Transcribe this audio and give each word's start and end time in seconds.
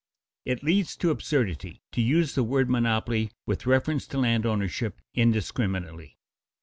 It 0.45 0.63
leads 0.63 0.95
to 0.97 1.11
absurdity 1.11 1.83
to 1.91 2.01
use 2.01 2.33
the 2.33 2.41
word 2.43 2.71
monopoly 2.71 3.29
with 3.45 3.67
reference 3.67 4.07
to 4.07 4.17
landownership 4.17 4.93
indiscriminately. 5.13 6.17